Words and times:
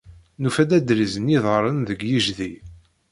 Nufa-d 0.41 0.71
adriz 0.77 1.13
n 1.19 1.31
yiḍarren 1.33 1.79
deg 1.89 1.99
yejdi. 2.09 2.51